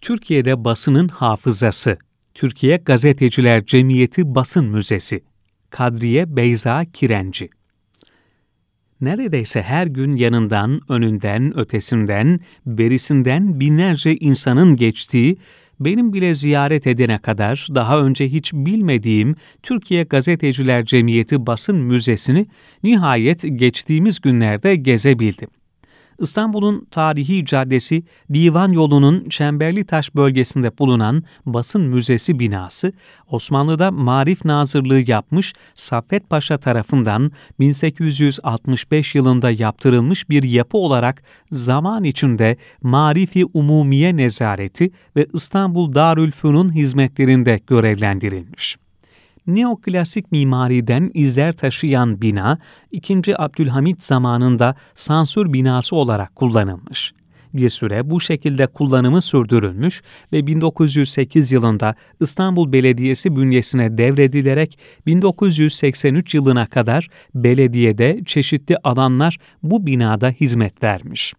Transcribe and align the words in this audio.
Türkiye'de 0.00 0.64
basının 0.64 1.08
hafızası, 1.08 1.98
Türkiye 2.34 2.76
Gazeteciler 2.76 3.66
Cemiyeti 3.66 4.34
Basın 4.34 4.64
Müzesi, 4.64 5.22
Kadriye 5.70 6.36
Beyza 6.36 6.84
Kirenci. 6.92 7.48
Neredeyse 9.00 9.62
her 9.62 9.86
gün 9.86 10.16
yanından, 10.16 10.80
önünden, 10.88 11.58
ötesinden, 11.58 12.40
berisinden 12.66 13.60
binlerce 13.60 14.16
insanın 14.16 14.76
geçtiği, 14.76 15.36
benim 15.80 16.12
bile 16.12 16.34
ziyaret 16.34 16.86
edene 16.86 17.18
kadar 17.18 17.68
daha 17.74 18.00
önce 18.00 18.28
hiç 18.28 18.52
bilmediğim 18.52 19.34
Türkiye 19.62 20.02
Gazeteciler 20.02 20.84
Cemiyeti 20.84 21.46
Basın 21.46 21.76
Müzesi'ni 21.76 22.46
nihayet 22.82 23.44
geçtiğimiz 23.58 24.20
günlerde 24.20 24.76
gezebildim. 24.76 25.48
İstanbul'un 26.20 26.86
tarihi 26.90 27.44
caddesi 27.44 28.02
Divan 28.32 28.72
Yolu'nun 28.72 29.28
Çemberli 29.28 29.84
Taş 29.84 30.14
bölgesinde 30.14 30.78
bulunan 30.78 31.24
Basın 31.46 31.82
Müzesi 31.82 32.38
binası, 32.38 32.92
Osmanlı'da 33.28 33.90
Marif 33.90 34.44
Nazırlığı 34.44 35.10
yapmış 35.10 35.52
Saffet 35.74 36.30
Paşa 36.30 36.58
tarafından 36.58 37.32
1865 37.60 39.14
yılında 39.14 39.50
yaptırılmış 39.50 40.28
bir 40.28 40.42
yapı 40.42 40.78
olarak 40.78 41.22
zaman 41.50 42.04
içinde 42.04 42.56
Marifi 42.82 43.46
Umumiye 43.54 44.16
Nezareti 44.16 44.90
ve 45.16 45.26
İstanbul 45.32 45.92
Darülfünun 45.92 46.74
hizmetlerinde 46.74 47.60
görevlendirilmiş 47.66 48.76
neoklasik 49.54 50.32
mimariden 50.32 51.10
izler 51.14 51.52
taşıyan 51.52 52.20
bina, 52.20 52.58
2. 52.90 53.42
Abdülhamit 53.42 54.04
zamanında 54.04 54.74
sansür 54.94 55.52
binası 55.52 55.96
olarak 55.96 56.36
kullanılmış. 56.36 57.12
Bir 57.54 57.70
süre 57.70 58.10
bu 58.10 58.20
şekilde 58.20 58.66
kullanımı 58.66 59.22
sürdürülmüş 59.22 60.02
ve 60.32 60.46
1908 60.46 61.52
yılında 61.52 61.94
İstanbul 62.20 62.72
Belediyesi 62.72 63.36
bünyesine 63.36 63.98
devredilerek 63.98 64.78
1983 65.06 66.34
yılına 66.34 66.66
kadar 66.66 67.08
belediyede 67.34 68.20
çeşitli 68.26 68.76
alanlar 68.84 69.36
bu 69.62 69.86
binada 69.86 70.30
hizmet 70.30 70.82
vermiş 70.82 71.34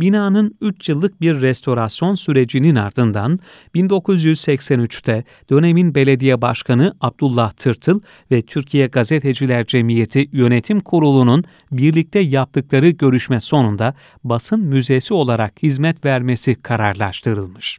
binanın 0.00 0.56
3 0.60 0.88
yıllık 0.88 1.20
bir 1.20 1.40
restorasyon 1.40 2.14
sürecinin 2.14 2.74
ardından 2.74 3.38
1983'te 3.74 5.24
dönemin 5.50 5.94
belediye 5.94 6.42
başkanı 6.42 6.94
Abdullah 7.00 7.50
Tırtıl 7.50 8.00
ve 8.30 8.42
Türkiye 8.42 8.86
Gazeteciler 8.86 9.66
Cemiyeti 9.66 10.28
Yönetim 10.32 10.80
Kurulu'nun 10.80 11.44
birlikte 11.72 12.18
yaptıkları 12.18 12.90
görüşme 12.90 13.40
sonunda 13.40 13.94
basın 14.24 14.60
müzesi 14.60 15.14
olarak 15.14 15.62
hizmet 15.62 16.04
vermesi 16.04 16.54
kararlaştırılmış. 16.54 17.78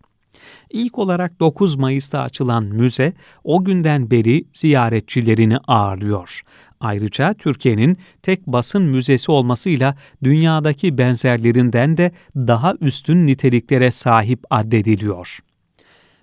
İlk 0.70 1.00
olarak 1.00 1.40
9 1.40 1.76
Mayıs'ta 1.76 2.22
açılan 2.22 2.64
müze 2.64 3.14
o 3.44 3.64
günden 3.64 4.12
beri 4.12 4.44
ziyaretçilerini 4.54 5.58
ağırlıyor. 5.58 6.42
Ayrıca 6.82 7.34
Türkiye'nin 7.34 7.98
tek 8.22 8.48
basın 8.48 8.84
müzesi 8.84 9.32
olmasıyla 9.32 9.96
dünyadaki 10.24 10.98
benzerlerinden 10.98 11.98
de 11.98 12.12
daha 12.36 12.76
üstün 12.82 13.28
niteliklere 13.28 13.92
sahip 13.92 14.40
addediliyor. 14.50 15.40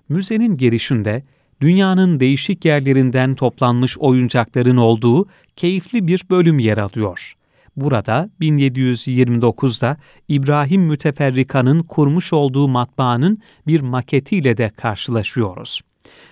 Müzenin 0.09 0.57
girişinde 0.57 1.23
dünyanın 1.61 2.19
değişik 2.19 2.65
yerlerinden 2.65 3.35
toplanmış 3.35 3.97
oyuncakların 3.97 4.77
olduğu 4.77 5.27
keyifli 5.55 6.07
bir 6.07 6.23
bölüm 6.29 6.59
yer 6.59 6.77
alıyor. 6.77 7.35
Burada 7.75 8.29
1729'da 8.41 9.97
İbrahim 10.27 10.81
Müteferrika'nın 10.81 11.83
kurmuş 11.83 12.33
olduğu 12.33 12.67
matbaanın 12.67 13.39
bir 13.67 13.81
maketiyle 13.81 14.57
de 14.57 14.69
karşılaşıyoruz. 14.69 15.81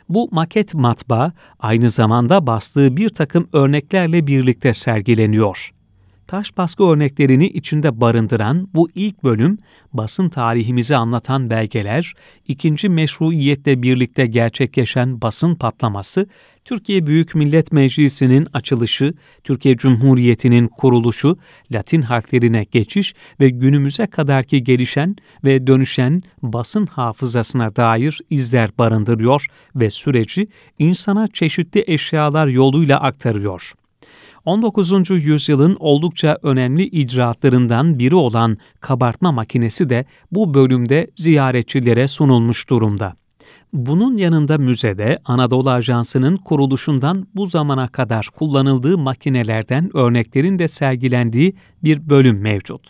Bu 0.10 0.30
maket 0.32 0.74
matbaa 0.74 1.32
aynı 1.60 1.90
zamanda 1.90 2.48
bastığı 2.48 2.98
bir 2.98 3.10
takım 3.10 3.50
örneklerle 3.54 4.28
birlikte 4.28 4.74
sergileniyor. 4.74 5.77
Taş 6.28 6.58
baskı 6.58 6.84
örneklerini 6.84 7.48
içinde 7.48 8.02
barındıran 8.02 8.70
bu 8.74 8.90
ilk 8.96 9.24
bölüm, 9.24 9.58
basın 9.94 10.30
tarihimizi 10.30 10.96
anlatan 10.96 11.50
belgeler, 11.50 12.14
ikinci 12.48 12.90
meşruiyetle 12.90 13.82
birlikte 13.84 14.26
gerçekleşen 14.26 15.22
basın 15.22 15.56
patlaması 15.56 16.28
Türkiye 16.66 17.08
Büyük 17.08 17.36
Millet 17.36 17.72
Meclisi'nin 17.72 18.48
açılışı, 18.54 19.14
Türkiye 19.44 19.78
Cumhuriyeti'nin 19.78 20.68
kuruluşu, 20.68 21.38
Latin 21.72 22.02
harflerine 22.02 22.64
geçiş 22.64 23.16
ve 23.40 23.50
günümüze 23.50 24.08
kadarki 24.08 24.64
gelişen 24.64 25.16
ve 25.46 25.68
dönüşen 25.68 26.24
basın 26.42 26.86
hafızasına 26.86 27.76
dair 27.76 28.20
izler 28.30 28.70
barındırıyor 28.80 29.46
ve 29.76 29.90
süreci 29.90 30.48
insana 30.80 31.28
çeşitli 31.28 31.84
eşyalar 31.88 32.48
yoluyla 32.48 33.00
aktarıyor. 33.00 33.74
19. 34.48 35.10
yüzyılın 35.10 35.78
oldukça 35.80 36.38
önemli 36.44 36.84
icraatlarından 36.84 38.00
biri 38.00 38.16
olan 38.16 38.58
kabartma 38.80 39.32
makinesi 39.32 39.90
de 39.90 40.06
bu 40.32 40.54
bölümde 40.54 41.08
ziyaretçilere 41.16 42.08
sunulmuş 42.08 42.70
durumda. 42.70 43.16
Bunun 43.74 44.18
yanında 44.18 44.58
müzede 44.58 45.20
Anadolu 45.26 45.70
Ajansı'nın 45.70 46.38
kuruluşundan 46.38 47.28
bu 47.36 47.46
zamana 47.46 47.88
kadar 47.88 48.30
kullanıldığı 48.36 48.98
makinelerden 48.98 49.98
örneklerin 49.98 50.60
de 50.60 50.68
sergilendiği 50.68 51.56
bir 51.84 52.10
bölüm 52.10 52.40
mevcut. 52.40 52.82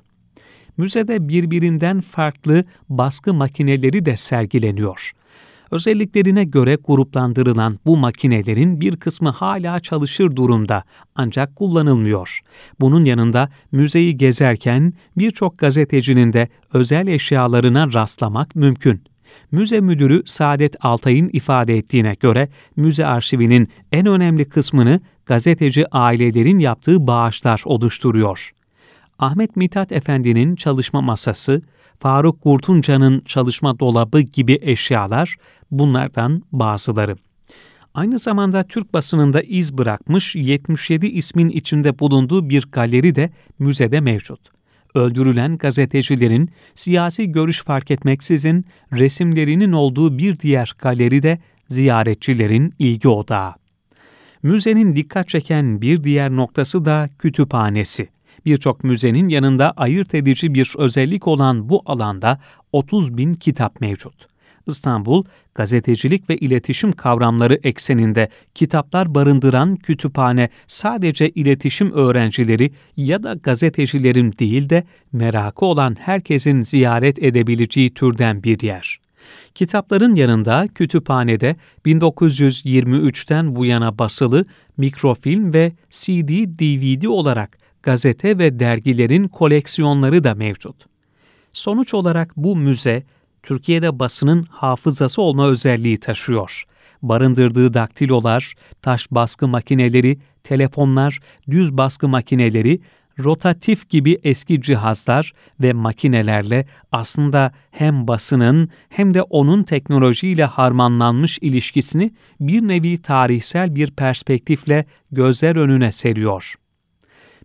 Müzede 0.78 1.28
birbirinden 1.28 2.02
farklı 2.02 2.64
baskı 2.90 3.34
makineleri 3.34 4.06
de 4.06 4.18
sergileniyor. 4.18 5.12
Özelliklerine 5.72 6.44
göre 6.44 6.78
gruplandırılan 6.84 7.80
bu 7.86 7.98
makinelerin 7.98 8.82
bir 8.82 8.98
kısmı 8.98 9.30
hala 9.30 9.80
çalışır 9.80 10.36
durumda 10.36 10.84
ancak 11.16 11.56
kullanılmıyor. 11.56 12.40
Bunun 12.80 13.06
yanında 13.06 13.50
müzeyi 13.72 14.18
gezerken 14.18 14.94
birçok 15.18 15.58
gazetecinin 15.58 16.34
de 16.34 16.48
özel 16.74 17.08
eşyalarına 17.08 17.94
rastlamak 17.94 18.56
mümkün. 18.56 19.02
Müze 19.52 19.80
müdürü 19.82 20.24
Saadet 20.26 20.76
Altay'ın 20.86 21.30
ifade 21.34 21.78
ettiğine 21.78 22.14
göre 22.20 22.50
müze 22.76 23.06
arşivinin 23.06 23.70
en 23.92 24.06
önemli 24.06 24.50
kısmını 24.50 25.00
gazeteci 25.26 25.86
ailelerin 25.92 26.60
yaptığı 26.60 27.08
bağışlar 27.08 27.62
oluşturuyor. 27.66 28.52
Ahmet 29.20 29.56
Mithat 29.56 29.92
Efendi'nin 29.92 30.56
çalışma 30.56 31.02
masası, 31.02 31.62
Faruk 32.00 32.42
Kurtunca'nın 32.42 33.22
çalışma 33.26 33.80
dolabı 33.80 34.22
gibi 34.22 34.60
eşyalar 34.62 35.36
bunlardan 35.72 36.44
bazıları. 36.52 37.16
Aynı 37.94 38.20
zamanda 38.20 38.64
Türk 38.64 38.94
basınında 38.94 39.42
iz 39.42 39.78
bırakmış 39.78 40.36
77 40.36 41.08
ismin 41.08 41.50
içinde 41.50 42.00
bulunduğu 42.00 42.50
bir 42.50 42.68
galeri 42.72 43.16
de 43.16 43.30
müzede 43.60 44.00
mevcut 44.00 44.58
öldürülen 44.98 45.58
gazetecilerin 45.58 46.50
siyasi 46.76 47.32
görüş 47.32 47.64
fark 47.64 47.92
etmeksizin 47.92 48.66
resimlerinin 48.94 49.72
olduğu 49.72 50.18
bir 50.18 50.40
diğer 50.40 50.74
galeri 50.80 51.24
de 51.24 51.40
ziyaretçilerin 51.70 52.74
ilgi 52.80 53.08
odağı. 53.08 53.54
Müzenin 54.44 54.96
dikkat 54.96 55.30
çeken 55.30 55.82
bir 55.82 56.04
diğer 56.04 56.32
noktası 56.32 56.86
da 56.86 57.10
kütüphanesi. 57.20 58.08
Birçok 58.46 58.84
müzenin 58.84 59.30
yanında 59.30 59.72
ayırt 59.72 60.16
edici 60.16 60.54
bir 60.54 60.74
özellik 60.78 61.28
olan 61.28 61.70
bu 61.70 61.82
alanda 61.86 62.40
30 62.72 63.18
bin 63.18 63.34
kitap 63.34 63.82
mevcut. 63.82 64.28
İstanbul, 64.68 65.24
gazetecilik 65.56 66.30
ve 66.30 66.38
iletişim 66.38 66.92
kavramları 66.92 67.60
ekseninde 67.64 68.30
kitaplar 68.56 69.16
barındıran 69.16 69.76
kütüphane 69.76 70.50
sadece 70.68 71.30
iletişim 71.30 71.92
öğrencileri 71.92 72.72
ya 72.98 73.24
da 73.24 73.34
gazetecilerin 73.34 74.34
değil 74.40 74.70
de 74.70 74.84
merakı 75.12 75.66
olan 75.66 75.96
herkesin 76.00 76.62
ziyaret 76.62 77.24
edebileceği 77.24 77.94
türden 77.94 78.44
bir 78.44 78.62
yer. 78.62 79.00
Kitapların 79.56 80.16
yanında 80.16 80.68
kütüphanede 80.76 81.56
1923'ten 81.86 83.56
bu 83.56 83.66
yana 83.66 83.98
basılı 83.98 84.46
mikrofilm 84.78 85.54
ve 85.54 85.72
CD-DVD 85.90 87.08
olarak 87.08 87.58
gazete 87.88 88.38
ve 88.38 88.60
dergilerin 88.60 89.28
koleksiyonları 89.28 90.24
da 90.24 90.36
mevcut. 90.36 90.76
Sonuç 91.54 91.94
olarak 91.94 92.38
bu 92.38 92.56
müze 92.56 93.04
Türkiye'de 93.44 94.00
basının 94.00 94.44
hafızası 94.50 95.22
olma 95.22 95.48
özelliği 95.48 95.98
taşıyor. 95.98 96.64
Barındırdığı 97.02 97.74
daktilolar, 97.74 98.54
taş 98.82 99.12
baskı 99.12 99.48
makineleri, 99.48 100.18
telefonlar, 100.44 101.20
düz 101.50 101.78
baskı 101.78 102.08
makineleri, 102.08 102.80
rotatif 103.20 103.90
gibi 103.90 104.20
eski 104.24 104.62
cihazlar 104.62 105.34
ve 105.60 105.74
makinelerle 105.74 106.66
aslında 106.92 107.52
hem 107.72 108.08
basının 108.08 108.70
hem 108.90 109.14
de 109.14 109.22
onun 109.22 109.64
teknolojiyle 109.64 110.46
harmanlanmış 110.46 111.40
ilişkisini 111.42 112.12
bir 112.40 112.62
nevi 112.62 113.02
tarihsel 113.02 113.76
bir 113.76 113.92
perspektifle 113.92 114.86
gözler 115.12 115.56
önüne 115.56 115.92
seriyor. 115.92 116.56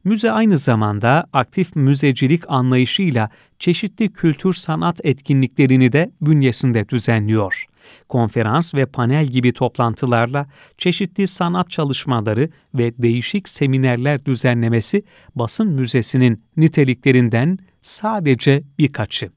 Müze 0.05 0.31
aynı 0.33 0.59
zamanda 0.59 1.27
aktif 1.33 1.77
müzecilik 1.77 2.51
anlayışıyla 2.51 3.31
çeşitli 3.59 4.13
kültür 4.13 4.55
sanat 4.55 5.01
etkinliklerini 5.05 5.93
de 5.93 6.13
bünyesinde 6.21 6.89
düzenliyor. 6.89 7.67
Konferans 8.09 8.75
ve 8.75 8.87
panel 8.87 9.27
gibi 9.27 9.53
toplantılarla 9.53 10.47
çeşitli 10.79 11.27
sanat 11.27 11.71
çalışmaları 11.71 12.51
ve 12.75 12.93
değişik 12.99 13.49
seminerler 13.49 14.25
düzenlemesi 14.25 15.03
basın 15.35 15.69
müzesinin 15.69 16.43
niteliklerinden 16.57 17.59
sadece 17.81 18.63
birkaçı. 18.79 19.31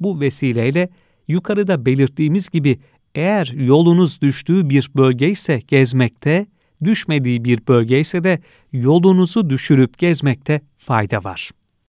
Bu 0.00 0.20
vesileyle 0.20 0.88
yukarıda 1.28 1.86
belirttiğimiz 1.86 2.48
gibi 2.48 2.78
eğer 3.14 3.46
yolunuz 3.46 4.20
düştüğü 4.20 4.68
bir 4.68 4.90
bölge 4.96 5.28
ise 5.30 5.60
gezmekte, 5.68 6.46
düşmediği 6.84 7.44
bir 7.44 7.66
bölge 7.66 8.00
ise 8.00 8.24
de 8.24 8.38
yolunuzu 8.72 9.50
düşürüp 9.50 9.98
gezmekte 9.98 10.60
fayda 10.78 11.24
var. 11.24 11.50